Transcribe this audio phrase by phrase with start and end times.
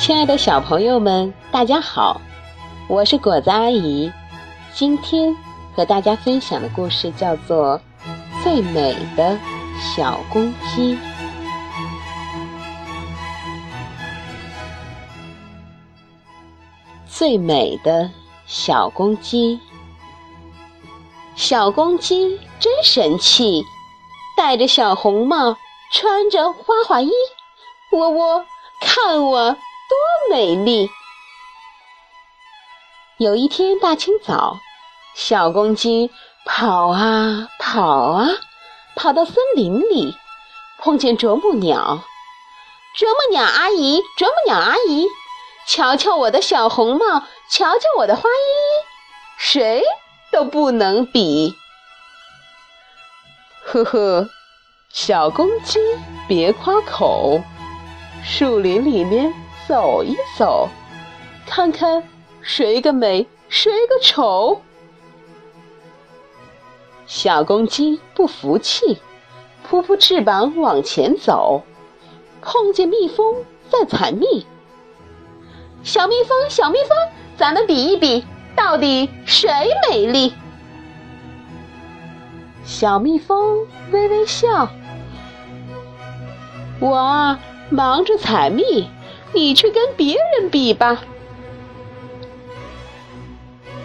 [0.00, 2.18] 亲爱的小朋友们，大家好，
[2.88, 4.10] 我是果子阿姨。
[4.72, 5.36] 今天
[5.76, 7.78] 和大家分享的故事叫做
[8.42, 9.38] 《最美的
[9.78, 10.96] 小公鸡》。
[17.06, 18.10] 最美的
[18.46, 19.60] 小公鸡，
[21.36, 23.62] 小公鸡真神气，
[24.34, 25.58] 戴着小红帽，
[25.92, 27.10] 穿着花花衣，
[27.92, 28.46] 喔喔，
[28.80, 29.54] 看我！
[29.90, 30.88] 多美丽！
[33.18, 34.56] 有一天大清早，
[35.16, 36.12] 小公鸡
[36.46, 37.82] 跑啊跑
[38.12, 38.28] 啊，
[38.94, 40.16] 跑到森林里，
[40.78, 42.04] 碰见啄木鸟。
[42.96, 45.08] 啄木鸟阿姨，啄木鸟阿姨，
[45.66, 48.62] 瞧瞧我的小红帽，瞧瞧我的花衣，
[49.38, 49.82] 谁
[50.30, 51.56] 都不能比。
[53.64, 54.28] 呵呵，
[54.88, 55.80] 小公鸡
[56.28, 57.40] 别夸口，
[58.24, 59.34] 树林里面。
[59.70, 60.68] 走一走，
[61.46, 62.02] 看看
[62.42, 64.62] 谁个美，谁个丑。
[67.06, 69.00] 小公鸡不服气，
[69.62, 71.62] 扑扑翅膀往前走，
[72.42, 74.44] 碰见蜜蜂在采蜜。
[75.84, 76.96] 小蜜蜂，小蜜蜂，
[77.36, 78.26] 咱们比一比，
[78.56, 79.48] 到底谁
[79.88, 80.34] 美丽？
[82.64, 84.68] 小蜜蜂微微笑，
[86.80, 87.38] 我啊，
[87.70, 88.90] 忙着采蜜。
[89.32, 91.02] 你去跟别人比吧。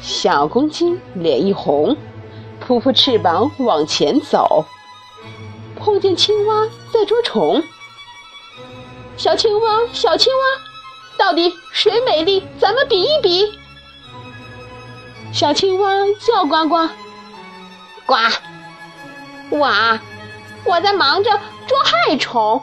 [0.00, 1.96] 小公鸡脸一红，
[2.60, 4.64] 扑扑翅膀往前走，
[5.76, 7.62] 碰见青蛙在捉虫。
[9.16, 10.62] 小青蛙，小青蛙，
[11.18, 12.44] 到底谁美丽？
[12.58, 13.58] 咱们比一比。
[15.32, 16.88] 小青蛙叫呱呱，
[18.06, 18.14] 呱！
[19.50, 20.02] 我啊，
[20.64, 21.30] 我在忙着
[21.66, 22.62] 捉害虫。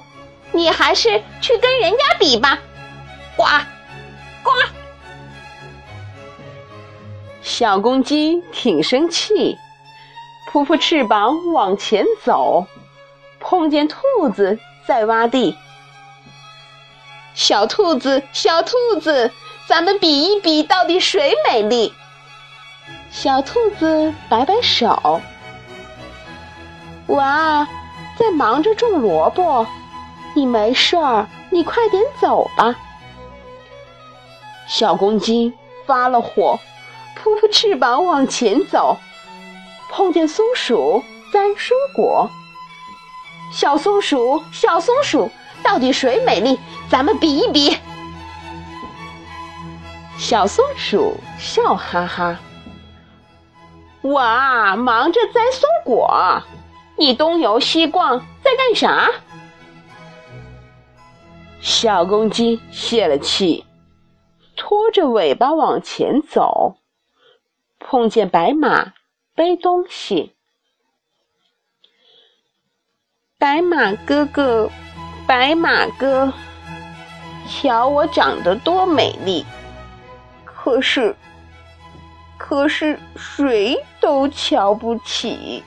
[0.54, 2.59] 你还是去跟人家比吧，
[3.36, 3.44] 呱，
[4.44, 4.52] 呱！
[7.41, 9.58] 小公鸡挺生气，
[10.52, 12.68] 扑扑翅膀往前走，
[13.40, 13.97] 碰见兔
[14.34, 15.58] 子在挖地。
[17.34, 19.31] 小兔子，小兔子，
[19.68, 21.91] 咱们比一比，到底谁美丽？
[23.12, 25.20] 小兔子摆摆手，
[27.08, 27.68] 我啊，
[28.20, 29.66] 在忙着种萝卜。
[30.34, 32.76] 你没事儿，你快点走吧。
[34.68, 35.54] 小公鸡
[35.86, 36.60] 发了火，
[37.16, 38.98] 扑扑翅膀往前走，
[39.90, 42.30] 碰见松鼠摘蔬果。
[43.52, 45.30] 小松鼠，小松鼠，
[45.62, 46.60] 到底谁美丽？
[46.90, 47.78] 咱们比一比。
[50.18, 52.38] 小松鼠笑哈哈
[54.02, 56.42] ：“我啊，忙着摘松果，
[56.98, 59.12] 你东游西逛，在干啥？”
[61.63, 63.66] 小公鸡泄了气，
[64.57, 66.75] 拖着尾巴往前走，
[67.79, 68.91] 碰见白马
[69.34, 70.34] 背东西。
[73.40, 74.69] 白马哥哥，
[75.25, 76.34] 白马哥，
[77.47, 79.46] 瞧我长得多美丽！
[80.44, 81.16] 可是，
[82.38, 85.63] 可是谁都瞧不起。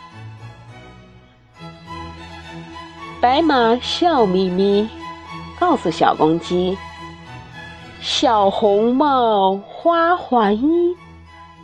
[3.19, 4.91] 白马笑眯眯。
[5.59, 6.77] 告诉小公鸡
[8.01, 10.97] ：“小红帽，花花衣，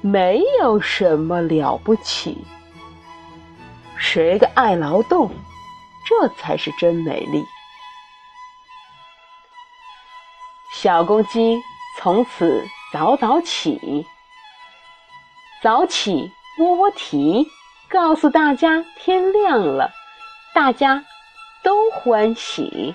[0.00, 2.44] 没有什么了不起。
[3.98, 5.30] 谁个爱劳动，
[6.06, 7.44] 这才是真美丽。”
[10.74, 11.60] 小公鸡
[12.00, 14.06] 从此早早起，
[15.62, 17.47] 早起窝窝啼，
[17.88, 19.91] 告诉大家天亮了，
[20.54, 21.04] 大家
[21.62, 22.94] 都欢喜。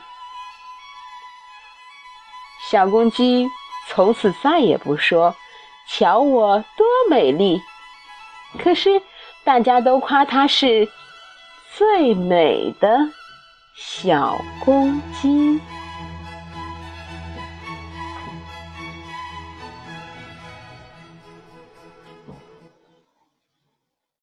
[2.69, 3.47] 小公鸡
[3.87, 5.33] 从此再也不说
[5.87, 7.61] “瞧我多美丽”，
[8.59, 9.01] 可是
[9.45, 10.89] 大家都夸它是
[11.77, 13.09] 最美的
[13.73, 15.76] 小公鸡。